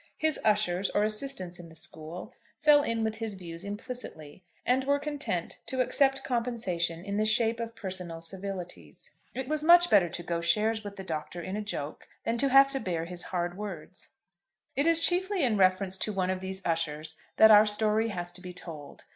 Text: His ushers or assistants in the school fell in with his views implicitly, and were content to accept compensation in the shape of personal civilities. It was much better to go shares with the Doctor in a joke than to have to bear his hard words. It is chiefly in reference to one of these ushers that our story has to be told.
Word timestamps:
His 0.17 0.39
ushers 0.43 0.89
or 0.89 1.03
assistants 1.03 1.59
in 1.59 1.69
the 1.69 1.75
school 1.75 2.33
fell 2.59 2.81
in 2.81 3.03
with 3.03 3.17
his 3.17 3.35
views 3.35 3.63
implicitly, 3.63 4.43
and 4.65 4.83
were 4.83 4.97
content 4.97 5.59
to 5.67 5.79
accept 5.79 6.23
compensation 6.23 7.05
in 7.05 7.17
the 7.17 7.25
shape 7.25 7.59
of 7.59 7.75
personal 7.75 8.19
civilities. 8.23 9.11
It 9.35 9.47
was 9.47 9.61
much 9.61 9.91
better 9.91 10.09
to 10.09 10.23
go 10.23 10.41
shares 10.41 10.83
with 10.83 10.95
the 10.95 11.03
Doctor 11.03 11.39
in 11.43 11.55
a 11.55 11.61
joke 11.61 12.07
than 12.23 12.39
to 12.39 12.49
have 12.49 12.71
to 12.71 12.79
bear 12.79 13.05
his 13.05 13.21
hard 13.21 13.55
words. 13.59 14.09
It 14.75 14.87
is 14.87 14.99
chiefly 14.99 15.43
in 15.43 15.55
reference 15.55 15.99
to 15.99 16.11
one 16.11 16.31
of 16.31 16.39
these 16.39 16.65
ushers 16.65 17.15
that 17.37 17.51
our 17.51 17.67
story 17.67 18.07
has 18.09 18.31
to 18.31 18.41
be 18.41 18.53
told. 18.53 19.05